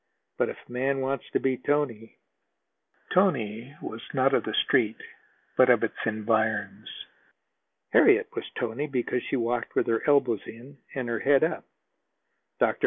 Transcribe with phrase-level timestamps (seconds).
[0.39, 2.17] But if a man wants to be tony"
[3.13, 4.97] "Tony" was not of the Street,
[5.55, 6.89] but of its environs.
[7.91, 11.65] Harriet was "tony" because she walked with her elbows in and her head up.
[12.59, 12.79] Dr.